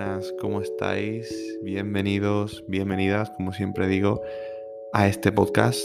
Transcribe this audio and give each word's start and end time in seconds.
buenas, 0.00 0.34
¿cómo 0.40 0.62
estáis? 0.62 1.58
Bienvenidos, 1.62 2.64
bienvenidas, 2.68 3.28
como 3.32 3.52
siempre 3.52 3.86
digo, 3.86 4.22
a 4.94 5.06
este 5.06 5.30
podcast. 5.30 5.84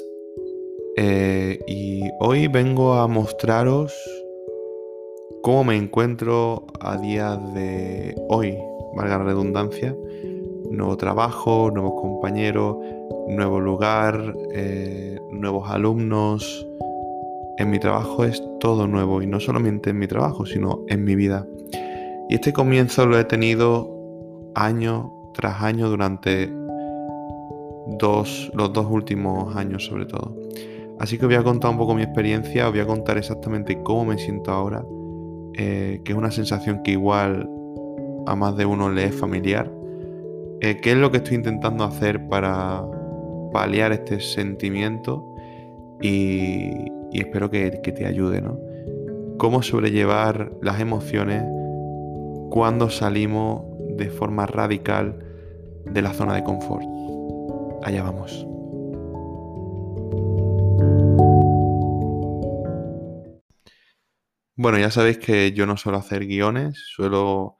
Eh, 0.95 1.59
y 1.67 2.09
hoy 2.21 2.47
vengo 2.47 2.93
a 2.93 3.09
mostraros 3.09 3.93
cómo 5.43 5.65
me 5.65 5.75
encuentro 5.75 6.65
a 6.79 6.95
día 6.95 7.35
de 7.35 8.15
hoy, 8.29 8.57
valga 8.95 9.17
la 9.17 9.25
redundancia. 9.25 9.93
Nuevo 10.71 10.95
trabajo, 10.95 11.69
nuevos 11.73 11.99
compañeros, 11.99 12.77
nuevo 13.27 13.59
lugar, 13.59 14.33
eh, 14.53 15.19
nuevos 15.31 15.69
alumnos. 15.69 16.65
En 17.57 17.69
mi 17.69 17.79
trabajo 17.79 18.23
es 18.23 18.41
todo 18.61 18.87
nuevo 18.87 19.21
y 19.21 19.27
no 19.27 19.41
solamente 19.41 19.89
en 19.89 19.99
mi 19.99 20.07
trabajo, 20.07 20.45
sino 20.45 20.85
en 20.87 21.03
mi 21.03 21.15
vida. 21.15 21.45
Y 22.29 22.35
este 22.35 22.53
comienzo 22.53 23.05
lo 23.05 23.19
he 23.19 23.25
tenido 23.25 23.94
año 24.55 25.13
tras 25.33 25.61
año 25.61 25.89
durante 25.89 26.51
dos, 27.99 28.51
los 28.53 28.73
dos 28.73 28.87
últimos 28.89 29.55
años 29.55 29.85
sobre 29.85 30.05
todo. 30.05 30.35
Así 30.99 31.17
que 31.17 31.25
os 31.25 31.29
voy 31.29 31.39
a 31.39 31.43
contar 31.43 31.71
un 31.71 31.77
poco 31.77 31.93
mi 31.93 32.03
experiencia, 32.03 32.67
os 32.67 32.71
voy 32.71 32.81
a 32.81 32.87
contar 32.87 33.17
exactamente 33.17 33.81
cómo 33.83 34.05
me 34.05 34.17
siento 34.17 34.51
ahora, 34.51 34.83
eh, 35.53 36.01
que 36.03 36.13
es 36.13 36.17
una 36.17 36.31
sensación 36.31 36.81
que 36.83 36.91
igual 36.91 37.49
a 38.25 38.35
más 38.35 38.55
de 38.55 38.65
uno 38.65 38.89
le 38.89 39.05
es 39.05 39.15
familiar. 39.15 39.71
Eh, 40.61 40.77
¿Qué 40.81 40.91
es 40.91 40.97
lo 40.97 41.11
que 41.11 41.17
estoy 41.17 41.35
intentando 41.35 41.83
hacer 41.83 42.27
para 42.27 42.81
paliar 43.51 43.91
este 43.91 44.21
sentimiento? 44.21 45.35
Y, 46.01 46.91
espero 47.11 47.49
que, 47.49 47.79
que 47.83 47.91
te 47.91 48.05
ayude, 48.05 48.41
¿no? 48.41 48.57
Cómo 49.37 49.61
sobrellevar 49.61 50.51
las 50.61 50.79
emociones 50.79 51.43
cuando 52.49 52.89
salimos 52.89 53.63
de 53.97 54.09
forma 54.09 54.45
radical 54.45 55.19
de 55.85 56.01
la 56.01 56.13
zona 56.13 56.35
de 56.35 56.43
confort. 56.43 56.85
Allá 57.83 58.03
vamos. 58.03 58.45
Bueno, 64.57 64.79
ya 64.79 64.89
sabéis 64.89 65.17
que 65.17 65.51
yo 65.51 65.65
no 65.65 65.77
suelo 65.77 65.97
hacer 65.97 66.25
guiones, 66.25 66.81
suelo 66.87 67.57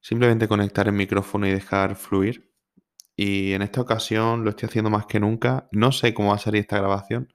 simplemente 0.00 0.48
conectar 0.48 0.86
el 0.88 0.94
micrófono 0.94 1.46
y 1.46 1.50
dejar 1.50 1.96
fluir. 1.96 2.50
Y 3.14 3.52
en 3.52 3.62
esta 3.62 3.80
ocasión 3.80 4.44
lo 4.44 4.50
estoy 4.50 4.68
haciendo 4.68 4.90
más 4.90 5.06
que 5.06 5.20
nunca. 5.20 5.68
No 5.72 5.92
sé 5.92 6.14
cómo 6.14 6.30
va 6.30 6.36
a 6.36 6.38
salir 6.38 6.60
esta 6.60 6.78
grabación. 6.78 7.32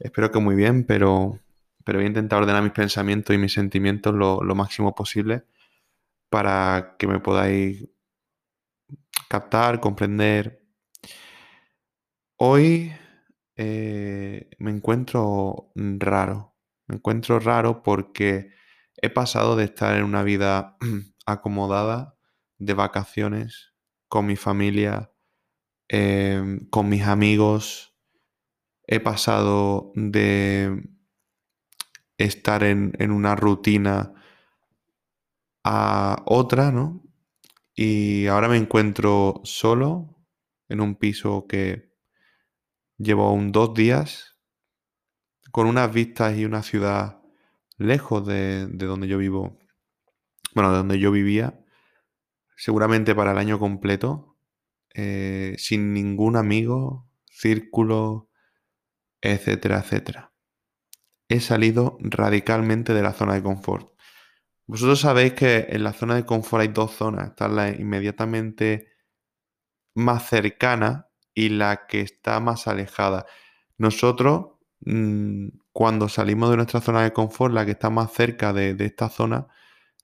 Espero 0.00 0.30
que 0.30 0.38
muy 0.38 0.54
bien, 0.54 0.84
pero, 0.84 1.40
pero 1.84 1.98
voy 1.98 2.04
a 2.04 2.08
intentar 2.08 2.42
ordenar 2.42 2.62
mis 2.62 2.72
pensamientos 2.72 3.34
y 3.34 3.38
mis 3.38 3.52
sentimientos 3.52 4.14
lo, 4.14 4.42
lo 4.42 4.54
máximo 4.54 4.94
posible 4.94 5.44
para 6.30 6.96
que 6.98 7.06
me 7.06 7.20
podáis 7.20 7.88
captar, 9.28 9.80
comprender. 9.80 10.64
Hoy 12.36 12.92
eh, 13.56 14.50
me 14.58 14.70
encuentro 14.70 15.72
raro. 15.74 16.56
Me 16.86 16.96
encuentro 16.96 17.38
raro 17.40 17.82
porque 17.82 18.50
he 18.96 19.10
pasado 19.10 19.56
de 19.56 19.64
estar 19.64 19.96
en 19.96 20.04
una 20.04 20.22
vida 20.22 20.76
acomodada, 21.26 22.16
de 22.58 22.74
vacaciones, 22.74 23.74
con 24.08 24.26
mi 24.26 24.36
familia, 24.36 25.12
em, 25.88 26.68
con 26.70 26.88
mis 26.88 27.02
amigos. 27.02 27.94
He 28.86 29.00
pasado 29.00 29.92
de 29.94 30.88
estar 32.16 32.64
en, 32.64 32.92
en 32.98 33.10
una 33.10 33.36
rutina 33.36 34.14
a 35.70 36.22
otra, 36.24 36.72
¿no? 36.72 37.02
Y 37.74 38.26
ahora 38.26 38.48
me 38.48 38.56
encuentro 38.56 39.42
solo 39.44 40.16
en 40.70 40.80
un 40.80 40.96
piso 40.96 41.46
que 41.46 41.92
llevo 42.96 43.32
un 43.34 43.52
dos 43.52 43.74
días 43.74 44.38
con 45.52 45.66
unas 45.66 45.92
vistas 45.92 46.38
y 46.38 46.46
una 46.46 46.62
ciudad 46.62 47.20
lejos 47.76 48.26
de, 48.26 48.66
donde 48.66 49.08
yo 49.08 49.18
vivo, 49.18 49.58
bueno, 50.54 50.70
de 50.72 50.78
donde 50.78 50.98
yo 50.98 51.12
vivía, 51.12 51.62
seguramente 52.56 53.14
para 53.14 53.32
el 53.32 53.38
año 53.38 53.58
completo, 53.58 54.38
eh, 54.94 55.54
sin 55.58 55.92
ningún 55.92 56.36
amigo, 56.36 57.10
círculo, 57.26 58.30
etcétera, 59.20 59.80
etcétera. 59.80 60.32
He 61.28 61.40
salido 61.40 61.98
radicalmente 62.00 62.94
de 62.94 63.02
la 63.02 63.12
zona 63.12 63.34
de 63.34 63.42
confort. 63.42 63.97
Vosotros 64.68 65.00
sabéis 65.00 65.32
que 65.32 65.66
en 65.70 65.82
la 65.82 65.94
zona 65.94 66.14
de 66.14 66.26
confort 66.26 66.60
hay 66.60 66.68
dos 66.68 66.92
zonas. 66.92 67.30
Está 67.30 67.48
la 67.48 67.70
inmediatamente 67.70 68.92
más 69.94 70.28
cercana 70.28 71.08
y 71.34 71.48
la 71.50 71.86
que 71.86 72.02
está 72.02 72.38
más 72.40 72.68
alejada. 72.68 73.26
Nosotros, 73.78 74.58
mm, 74.80 75.48
cuando 75.72 76.08
salimos 76.10 76.50
de 76.50 76.56
nuestra 76.56 76.82
zona 76.82 77.02
de 77.02 77.12
confort, 77.14 77.54
la 77.54 77.64
que 77.64 77.72
está 77.72 77.90
más 77.90 78.12
cerca 78.12 78.52
de, 78.52 78.76
esta 78.80 79.08
zona, 79.08 79.48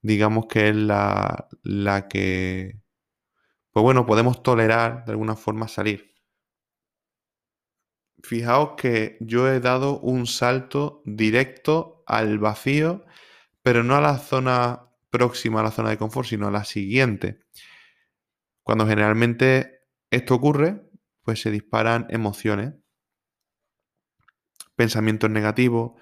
digamos 0.02 0.47
que 0.48 0.70
es 0.70 0.76
la, 0.76 1.48
la 1.62 2.08
que, 2.08 2.81
pues 3.72 3.82
bueno, 3.82 4.06
podemos 4.06 4.42
tolerar 4.42 5.04
de 5.04 5.12
alguna 5.12 5.36
forma 5.36 5.69
salir. 5.69 6.14
Fijaos 8.22 8.76
que 8.78 9.19
yo 9.20 9.48
he 9.48 9.60
dado 9.60 10.00
un 10.00 10.26
salto 10.26 11.02
directo 11.04 12.02
al 12.06 12.38
vacío 12.38 13.04
pero 13.64 13.82
no 13.82 13.97
a 13.97 14.00
la 14.02 14.19
zona 14.19 14.91
próxima 15.08 15.60
a 15.60 15.62
la 15.62 15.70
zona 15.70 15.88
de 15.88 15.97
confort, 15.97 16.28
sino 16.28 16.48
a 16.48 16.50
la 16.50 16.64
siguiente. 16.64 17.41
Cuando 18.62 18.86
generalmente 18.86 19.86
esto 20.10 20.34
ocurre, 20.34 20.82
pues 21.22 21.41
se 21.41 21.50
disparan 21.50 22.06
emociones, 22.10 22.75
pensamientos 24.76 25.30
negativos, 25.30 25.92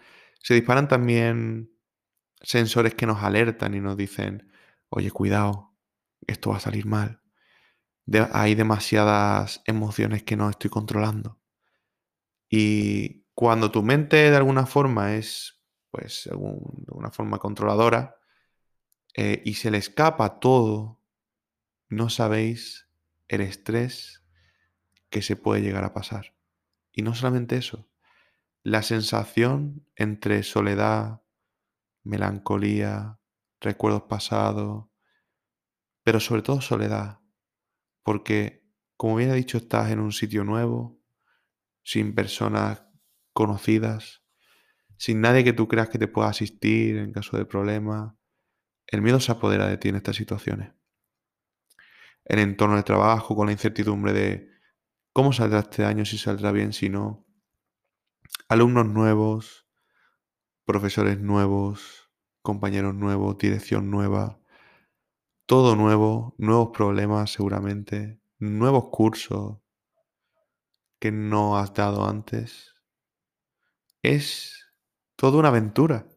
se 0.40 0.54
disparan 0.54 0.88
también 0.88 1.70
sensores 2.40 2.94
que 2.96 3.06
nos 3.06 3.22
alertan 3.22 3.74
y 3.74 3.80
nos 3.80 3.96
dicen, 3.96 4.50
oye, 4.88 5.12
cuidado, 5.12 5.72
esto 6.26 6.50
va 6.50 6.56
a 6.56 6.60
salir 6.60 6.86
mal. 6.86 7.22
hay 8.32 8.56
demasiadas 8.56 9.62
emociones 9.66 10.24
que 10.24 10.36
no 10.36 10.50
estoy 10.50 10.68
controlando. 10.68 11.40
Y 12.50 13.24
cuando 13.34 13.70
tu 13.70 13.84
mente 13.84 14.16
de 14.16 14.36
alguna 14.36 14.66
forma 14.66 15.14
es 15.14 15.61
pues 15.92 16.28
de 16.28 16.36
una 16.88 17.12
forma 17.12 17.38
controladora, 17.38 18.16
eh, 19.14 19.42
y 19.44 19.54
se 19.54 19.70
le 19.70 19.76
escapa 19.76 20.40
todo, 20.40 20.98
no 21.88 22.08
sabéis 22.08 22.88
el 23.28 23.42
estrés 23.42 24.24
que 25.10 25.20
se 25.20 25.36
puede 25.36 25.60
llegar 25.60 25.84
a 25.84 25.92
pasar. 25.92 26.34
Y 26.92 27.02
no 27.02 27.14
solamente 27.14 27.56
eso, 27.56 27.90
la 28.62 28.82
sensación 28.82 29.86
entre 29.94 30.42
soledad, 30.42 31.22
melancolía, 32.04 33.20
recuerdos 33.60 34.04
pasados, 34.04 34.86
pero 36.02 36.20
sobre 36.20 36.40
todo 36.40 36.62
soledad, 36.62 37.20
porque, 38.02 38.66
como 38.96 39.16
bien 39.16 39.30
he 39.30 39.34
dicho, 39.34 39.58
estás 39.58 39.90
en 39.90 40.00
un 40.00 40.12
sitio 40.12 40.42
nuevo, 40.42 40.98
sin 41.82 42.14
personas 42.14 42.82
conocidas, 43.34 44.21
sin 45.02 45.20
nadie 45.20 45.42
que 45.42 45.52
tú 45.52 45.66
creas 45.66 45.88
que 45.88 45.98
te 45.98 46.06
pueda 46.06 46.28
asistir 46.28 46.96
en 46.96 47.12
caso 47.12 47.36
de 47.36 47.44
problemas. 47.44 48.14
El 48.86 49.02
miedo 49.02 49.18
se 49.18 49.32
apodera 49.32 49.66
de 49.66 49.76
ti 49.76 49.88
en 49.88 49.96
estas 49.96 50.14
situaciones. 50.14 50.74
El 52.24 52.38
entorno 52.38 52.76
de 52.76 52.84
trabajo, 52.84 53.34
con 53.34 53.46
la 53.46 53.52
incertidumbre 53.52 54.12
de 54.12 54.48
cómo 55.12 55.32
saldrá 55.32 55.58
este 55.58 55.84
año, 55.84 56.04
si 56.04 56.18
saldrá 56.18 56.52
bien, 56.52 56.72
si 56.72 56.88
no. 56.88 57.26
Alumnos 58.48 58.86
nuevos, 58.86 59.66
profesores 60.64 61.18
nuevos, 61.18 62.08
compañeros 62.40 62.94
nuevos, 62.94 63.36
dirección 63.38 63.90
nueva. 63.90 64.40
Todo 65.46 65.74
nuevo, 65.74 66.36
nuevos 66.38 66.68
problemas 66.72 67.32
seguramente, 67.32 68.20
nuevos 68.38 68.84
cursos 68.92 69.58
que 71.00 71.10
no 71.10 71.58
has 71.58 71.74
dado 71.74 72.08
antes. 72.08 72.76
Es 74.00 74.62
toda 75.22 75.38
una 75.38 75.50
aventura. 75.50 76.08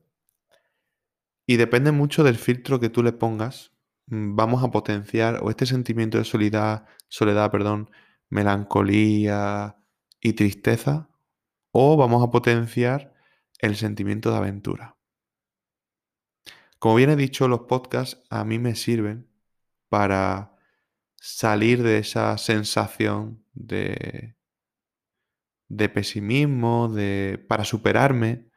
Y 1.46 1.58
depende 1.58 1.92
mucho 1.92 2.24
del 2.24 2.38
filtro 2.38 2.80
que 2.80 2.90
tú 2.90 3.04
le 3.04 3.14
pongas, 3.14 3.72
mm, 4.08 4.36
vamos 4.36 4.64
a 4.64 4.72
potenciar 4.72 5.42
o 5.44 5.52
este 5.52 5.68
sentimiento 5.68 6.18
de 6.18 6.24
soledad, 6.24 6.88
soledad, 7.08 7.52
perdón, 7.52 7.92
melancolía 8.30 9.76
y 10.20 10.34
tristeza, 10.34 11.08
o 11.70 11.98
vamos 11.98 12.24
a 12.24 12.32
potenciar 12.32 13.14
el 13.60 13.76
sentimiento 13.76 14.32
de 14.32 14.38
aventura. 14.38 14.98
Como 16.80 16.96
bien 16.96 17.12
he 17.12 17.16
dicho, 17.16 17.48
los 17.48 17.62
podcasts 17.62 18.24
a 18.32 18.44
mí 18.44 18.58
me 18.58 18.74
sirven 18.74 19.30
para 19.88 20.56
salir 21.16 21.84
de 21.84 22.00
esa 22.00 22.40
sensación 22.40 23.46
de, 23.54 24.36
de 25.68 25.90
pesimismo, 25.90 26.90
de, 26.90 27.46
para 27.48 27.66
superarme, 27.66 28.50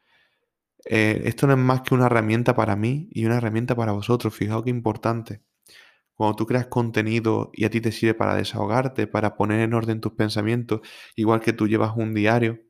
eh, 0.88 1.23
esto 1.26 1.46
no 1.46 1.52
es 1.55 1.58
más 1.58 1.82
que 1.82 1.94
una 1.94 2.06
herramienta 2.06 2.55
para 2.55 2.76
mí 2.76 3.08
y 3.12 3.25
una 3.26 3.37
herramienta 3.38 3.76
para 3.76 3.93
vosotros. 3.93 4.35
Fijaos 4.35 4.64
qué 4.64 4.70
importante. 4.70 5.43
cuando 6.14 6.37
tú 6.37 6.46
creas 6.46 6.69
contenido 6.69 7.50
y 7.55 7.64
a 7.67 7.70
ti 7.70 7.81
te 7.81 7.93
sirve 7.93 8.14
para 8.14 8.35
desahogarte, 8.37 9.06
para 9.06 9.37
poner 9.37 9.61
en 9.61 9.75
orden 9.75 10.00
tus 10.00 10.12
pensamientos, 10.14 10.81
igual 11.17 11.40
que 11.40 11.52
tú 11.55 11.69
llevas 11.69 11.96
un 11.96 12.14
diario, 12.14 12.61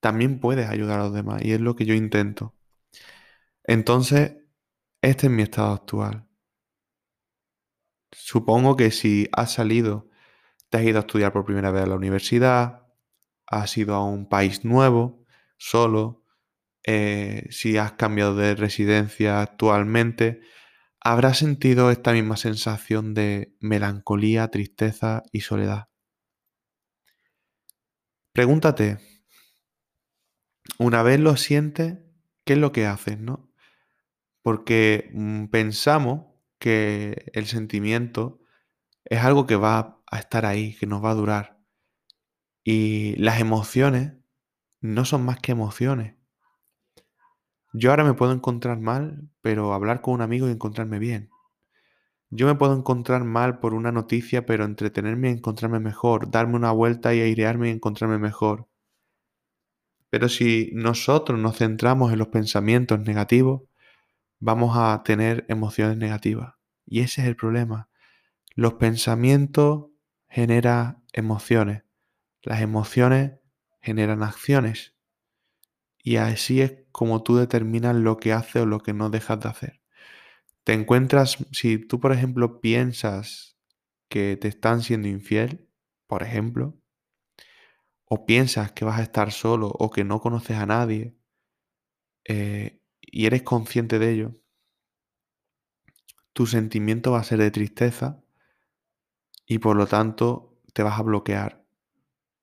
también 0.00 0.40
puedes 0.40 0.68
ayudar 0.68 1.00
a 1.00 1.04
los 1.04 1.14
demás 1.14 1.42
y 1.44 1.52
es 1.52 1.60
lo 1.60 1.76
que 1.76 1.86
yo 1.86 1.94
intento. 1.94 2.54
Entonces, 3.64 4.36
este 5.02 5.26
es 5.26 5.32
mi 5.32 5.42
estado 5.42 5.72
actual. 5.72 6.26
Supongo 8.12 8.76
que 8.76 8.90
si 8.90 9.28
has 9.32 9.52
salido, 9.52 10.08
te 10.70 10.78
has 10.78 10.84
ido 10.84 10.98
a 10.98 11.00
estudiar 11.00 11.32
por 11.32 11.44
primera 11.44 11.70
vez 11.70 11.84
a 11.84 11.86
la 11.86 11.96
universidad, 11.96 12.86
has 13.46 13.76
ido 13.78 13.94
a 13.94 14.04
un 14.04 14.28
país 14.28 14.64
nuevo, 14.64 15.21
solo, 15.62 16.24
eh, 16.84 17.46
si 17.50 17.76
has 17.78 17.92
cambiado 17.92 18.34
de 18.34 18.56
residencia 18.56 19.40
actualmente, 19.40 20.40
habrás 21.00 21.38
sentido 21.38 21.92
esta 21.92 22.12
misma 22.12 22.36
sensación 22.36 23.14
de 23.14 23.54
melancolía, 23.60 24.48
tristeza 24.48 25.22
y 25.30 25.42
soledad. 25.42 25.88
Pregúntate, 28.32 28.98
una 30.78 31.04
vez 31.04 31.20
lo 31.20 31.36
sientes, 31.36 31.98
¿qué 32.44 32.54
es 32.54 32.58
lo 32.58 32.72
que 32.72 32.86
haces, 32.86 33.20
no? 33.20 33.52
Porque 34.42 35.10
mm, 35.12 35.46
pensamos 35.46 36.26
que 36.58 37.30
el 37.34 37.46
sentimiento 37.46 38.40
es 39.04 39.20
algo 39.20 39.46
que 39.46 39.56
va 39.56 40.02
a 40.10 40.18
estar 40.18 40.44
ahí, 40.44 40.74
que 40.74 40.86
nos 40.86 41.04
va 41.04 41.12
a 41.12 41.14
durar. 41.14 41.60
Y 42.64 43.14
las 43.16 43.40
emociones 43.40 44.21
no 44.82 45.04
son 45.04 45.24
más 45.24 45.38
que 45.38 45.52
emociones. 45.52 46.16
Yo 47.72 47.90
ahora 47.90 48.04
me 48.04 48.14
puedo 48.14 48.32
encontrar 48.32 48.78
mal, 48.80 49.30
pero 49.40 49.72
hablar 49.72 50.02
con 50.02 50.14
un 50.14 50.20
amigo 50.20 50.48
y 50.48 50.50
encontrarme 50.50 50.98
bien. 50.98 51.30
Yo 52.28 52.46
me 52.46 52.54
puedo 52.54 52.74
encontrar 52.74 53.24
mal 53.24 53.60
por 53.60 53.74
una 53.74 53.92
noticia, 53.92 54.44
pero 54.44 54.64
entretenerme 54.64 55.30
y 55.30 55.34
encontrarme 55.34 55.80
mejor, 55.80 56.30
darme 56.30 56.56
una 56.56 56.72
vuelta 56.72 57.14
y 57.14 57.20
airearme 57.20 57.68
y 57.68 57.72
encontrarme 57.72 58.18
mejor. 58.18 58.68
Pero 60.10 60.28
si 60.28 60.70
nosotros 60.74 61.38
nos 61.38 61.58
centramos 61.58 62.12
en 62.12 62.18
los 62.18 62.28
pensamientos 62.28 63.00
negativos, 63.00 63.62
vamos 64.40 64.76
a 64.76 65.02
tener 65.04 65.46
emociones 65.48 65.96
negativas. 65.96 66.54
Y 66.84 67.00
ese 67.00 67.22
es 67.22 67.28
el 67.28 67.36
problema. 67.36 67.88
Los 68.54 68.74
pensamientos 68.74 69.86
generan 70.28 71.04
emociones. 71.12 71.84
Las 72.42 72.60
emociones 72.60 73.41
generan 73.82 74.22
acciones. 74.22 74.94
Y 76.02 76.16
así 76.16 76.60
es 76.62 76.84
como 76.92 77.22
tú 77.22 77.36
determinas 77.36 77.94
lo 77.96 78.16
que 78.16 78.32
haces 78.32 78.62
o 78.62 78.66
lo 78.66 78.80
que 78.80 78.92
no 78.92 79.10
dejas 79.10 79.40
de 79.40 79.48
hacer. 79.48 79.82
Te 80.64 80.72
encuentras, 80.72 81.38
si 81.50 81.78
tú 81.78 82.00
por 82.00 82.12
ejemplo 82.12 82.60
piensas 82.60 83.58
que 84.08 84.36
te 84.36 84.48
están 84.48 84.82
siendo 84.82 85.08
infiel, 85.08 85.68
por 86.06 86.22
ejemplo, 86.22 86.78
o 88.04 88.26
piensas 88.26 88.72
que 88.72 88.84
vas 88.84 89.00
a 89.00 89.02
estar 89.02 89.32
solo 89.32 89.68
o 89.68 89.90
que 89.90 90.04
no 90.04 90.20
conoces 90.20 90.58
a 90.58 90.66
nadie 90.66 91.16
eh, 92.24 92.80
y 93.00 93.26
eres 93.26 93.42
consciente 93.42 93.98
de 93.98 94.12
ello, 94.12 94.42
tu 96.32 96.46
sentimiento 96.46 97.12
va 97.12 97.20
a 97.20 97.24
ser 97.24 97.38
de 97.38 97.50
tristeza 97.50 98.22
y 99.46 99.58
por 99.58 99.76
lo 99.76 99.86
tanto 99.86 100.60
te 100.72 100.82
vas 100.82 100.98
a 100.98 101.02
bloquear 101.02 101.61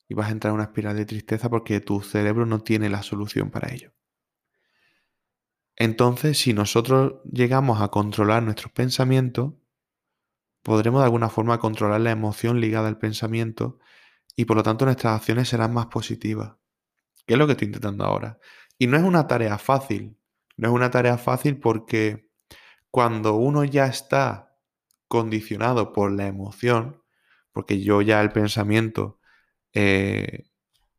y 0.09 0.15
vas 0.15 0.27
a 0.27 0.31
entrar 0.31 0.49
en 0.51 0.55
una 0.55 0.63
espiral 0.65 0.97
de 0.97 1.05
tristeza 1.05 1.49
porque 1.49 1.79
tu 1.79 2.01
cerebro 2.01 2.47
no 2.47 2.59
tiene 2.61 2.89
la 2.89 3.03
solución 3.03 3.51
para 3.51 3.71
ello. 3.71 3.93
Entonces, 5.75 6.39
si 6.39 6.51
nosotros 6.51 7.21
llegamos 7.31 7.79
a 7.79 7.89
controlar 7.89 8.43
nuestros 8.43 8.73
pensamientos, 8.73 9.53
podremos 10.63 11.01
de 11.01 11.05
alguna 11.05 11.29
forma 11.29 11.59
controlar 11.59 12.01
la 12.01 12.11
emoción 12.11 12.59
ligada 12.59 12.89
al 12.89 12.97
pensamiento 12.97 13.77
y 14.35 14.45
por 14.45 14.57
lo 14.57 14.63
tanto 14.63 14.85
nuestras 14.85 15.15
acciones 15.15 15.47
serán 15.47 15.73
más 15.73 15.85
positivas. 15.85 16.55
¿Qué 17.25 17.35
es 17.35 17.37
lo 17.37 17.45
que 17.45 17.53
estoy 17.53 17.67
intentando 17.67 18.03
ahora? 18.03 18.39
Y 18.79 18.87
no 18.87 18.97
es 18.97 19.03
una 19.03 19.27
tarea 19.27 19.57
fácil. 19.59 20.17
No 20.57 20.69
es 20.69 20.73
una 20.73 20.89
tarea 20.89 21.17
fácil 21.17 21.59
porque 21.59 22.29
cuando 22.89 23.35
uno 23.35 23.63
ya 23.63 23.85
está 23.85 24.57
condicionado 25.07 25.93
por 25.93 26.11
la 26.11 26.27
emoción, 26.27 27.03
porque 27.51 27.81
yo 27.81 28.01
ya 28.01 28.21
el 28.21 28.31
pensamiento, 28.31 29.18
eh, 29.73 30.45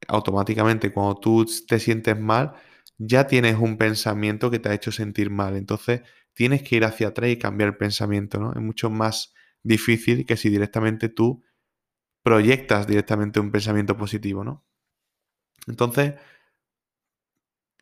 automáticamente 0.09 0.93
cuando 0.93 1.17
tú 1.21 1.47
te 1.67 1.79
sientes 1.81 2.19
mal, 2.19 2.55
ya 2.99 3.27
tienes 3.27 3.57
un 3.59 3.79
pensamiento 3.79 4.51
que 4.51 4.59
te 4.59 4.69
ha 4.71 4.75
hecho 4.75 4.93
sentir 4.93 5.31
mal. 5.31 5.57
Entonces 5.57 6.03
tienes 6.35 6.63
que 6.63 6.77
ir 6.77 6.85
hacia 6.85 7.09
atrás 7.09 7.31
y 7.31 7.39
cambiar 7.39 7.71
el 7.71 7.77
pensamiento, 7.77 8.39
¿no? 8.41 8.53
Es 8.53 8.61
mucho 8.61 8.91
más 8.91 9.35
difícil 9.63 10.27
que 10.27 10.37
si 10.37 10.51
directamente 10.51 11.09
tú 11.09 11.43
proyectas 12.23 12.87
directamente 12.87 13.41
un 13.41 13.51
pensamiento 13.53 13.97
positivo, 13.97 14.45
¿no? 14.45 14.65
Entonces, 15.67 16.15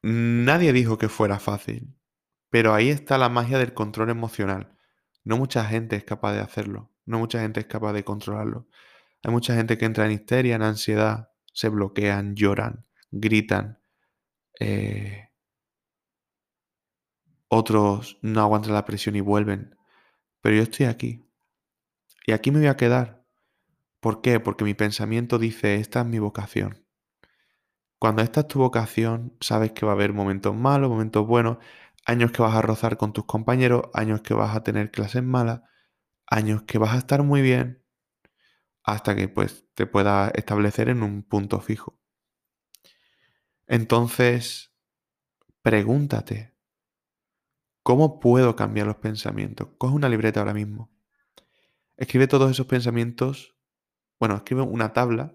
nadie 0.03 0.73
dijo 0.73 0.99
que 0.99 1.09
fuera 1.09 1.39
fácil. 1.39 1.95
Pero 2.51 2.75
ahí 2.75 2.91
está 2.91 3.19
la 3.19 3.29
magia 3.29 3.59
del 3.59 3.75
control 3.75 4.11
emocional. 4.11 4.77
No 5.25 5.37
mucha 5.37 5.65
gente 5.65 5.97
es 5.97 6.05
capaz 6.05 6.33
de 6.35 6.41
hacerlo. 6.41 6.91
No 7.07 7.19
mucha 7.19 7.41
gente 7.41 7.61
es 7.61 7.67
capaz 7.67 7.93
de 7.93 8.05
controlarlo. 8.05 8.69
Hay 9.23 9.33
mucha 9.33 9.55
gente 9.55 9.79
que 9.79 9.85
entra 9.85 10.07
en 10.07 10.13
histeria, 10.13 10.57
en 10.57 10.63
ansiedad, 10.63 11.31
se 11.53 11.69
bloquean, 11.69 12.37
lloran, 12.37 12.87
gritan. 13.11 13.81
Eh, 14.61 15.29
otros 17.49 18.19
no 18.23 18.41
aguantan 18.41 18.75
la 18.75 18.85
presión 18.85 19.17
y 19.17 19.21
vuelven. 19.21 19.77
Pero 20.41 20.57
yo 20.57 20.63
estoy 20.63 20.87
aquí. 20.87 21.29
Y 22.27 22.33
aquí 22.33 22.51
me 22.51 22.59
voy 22.59 22.69
a 22.69 22.77
quedar. 22.77 23.25
¿Por 24.01 24.21
qué? 24.21 24.39
Porque 24.39 24.65
mi 24.65 24.75
pensamiento 24.75 25.39
dice, 25.39 25.77
esta 25.77 26.01
es 26.01 26.07
mi 26.07 26.19
vocación. 26.19 26.85
Cuando 27.99 28.23
esta 28.23 28.41
es 28.41 28.49
tu 28.49 28.61
vocación, 28.61 29.37
sabes 29.41 29.73
que 29.73 29.85
va 29.85 29.93
a 29.93 29.95
haber 29.95 30.13
momentos 30.13 30.55
malos, 30.55 30.89
momentos 30.89 31.27
buenos, 31.27 31.59
años 32.07 32.31
que 32.31 32.43
vas 32.43 32.55
a 32.55 32.63
rozar 32.63 32.97
con 32.97 33.13
tus 33.13 33.25
compañeros, 33.25 33.85
años 33.93 34.23
que 34.23 34.35
vas 34.35 34.55
a 34.55 34.63
tener 34.63 34.93
clases 34.93 35.23
malas, 35.25 35.63
años 36.27 36.63
que 36.63 36.79
vas 36.79 36.95
a 36.95 36.99
estar 36.99 37.25
muy 37.25 37.43
bien, 37.43 37.83
hasta 38.93 39.17
que 39.17 39.29
pues 39.29 39.67
te 39.75 39.87
puedas 39.87 40.33
establecer 40.35 40.89
en 40.89 41.03
un 41.03 41.23
punto 41.23 41.61
fijo. 41.61 41.99
Entonces, 43.67 44.73
pregúntate, 45.63 46.55
¿cómo 47.83 48.21
puedo 48.21 48.57
cambiar 48.57 48.87
los 48.87 48.97
pensamientos? 48.97 49.69
Coge 49.79 49.95
una 49.95 50.09
libreta 50.09 50.41
ahora 50.41 50.55
mismo. 50.55 50.91
Escribe 51.97 52.29
todos 52.29 52.51
esos 52.51 52.67
pensamientos. 52.67 53.57
Bueno, 54.19 54.37
escribe 54.37 54.63
una 54.63 54.93
tabla. 54.93 55.35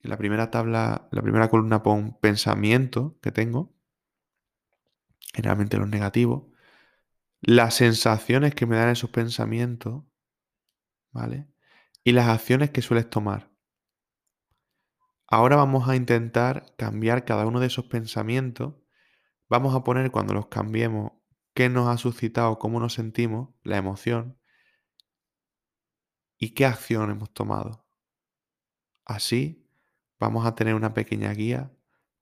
En 0.00 0.10
la 0.10 0.16
primera 0.16 0.50
tabla, 0.50 1.08
la 1.10 1.22
primera 1.22 1.50
columna 1.50 1.82
pon 1.82 2.16
pensamiento 2.20 3.18
que 3.20 3.32
tengo 3.32 3.74
generalmente 5.34 5.76
los 5.76 5.88
negativos, 5.88 6.44
las 7.40 7.74
sensaciones 7.74 8.54
que 8.54 8.66
me 8.66 8.76
dan 8.76 8.88
esos 8.88 9.10
pensamientos, 9.10 10.02
¿vale? 11.12 11.46
Y 12.04 12.12
las 12.12 12.28
acciones 12.28 12.70
que 12.70 12.82
sueles 12.82 13.10
tomar. 13.10 13.50
Ahora 15.26 15.56
vamos 15.56 15.88
a 15.88 15.96
intentar 15.96 16.74
cambiar 16.76 17.24
cada 17.24 17.46
uno 17.46 17.60
de 17.60 17.66
esos 17.66 17.84
pensamientos. 17.84 18.74
Vamos 19.48 19.74
a 19.74 19.84
poner 19.84 20.10
cuando 20.10 20.32
los 20.32 20.46
cambiemos 20.46 21.12
qué 21.54 21.68
nos 21.68 21.88
ha 21.88 21.98
suscitado, 21.98 22.58
cómo 22.58 22.80
nos 22.80 22.94
sentimos, 22.94 23.50
la 23.62 23.76
emoción 23.76 24.38
y 26.38 26.54
qué 26.54 26.64
acción 26.64 27.10
hemos 27.10 27.32
tomado. 27.34 27.84
Así 29.04 29.68
vamos 30.18 30.46
a 30.46 30.54
tener 30.54 30.74
una 30.74 30.94
pequeña 30.94 31.32
guía 31.32 31.72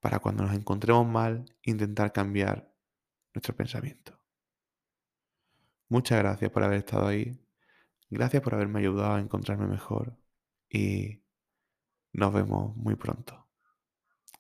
para 0.01 0.19
cuando 0.19 0.45
nos 0.45 0.55
encontremos 0.55 1.07
mal 1.07 1.45
intentar 1.63 2.13
cambiar 2.13 2.73
nuestro 3.35 3.55
pensamiento. 3.55 4.19
Muchas 5.89 6.19
gracias 6.19 6.51
por 6.51 6.65
haber 6.65 6.79
estado 6.79 7.07
ahí. 7.07 7.46
Gracias 8.09 8.43
por 8.43 8.55
haberme 8.55 8.81
ayudado 8.81 9.15
a 9.15 9.21
encontrarme 9.21 9.67
mejor. 9.67 10.17
Y 10.69 11.23
nos 12.13 12.33
vemos 12.33 12.77
muy 12.77 12.97
pronto. 12.97 13.49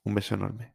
Un 0.05 0.15
beso 0.15 0.35
enorme. 0.35 0.75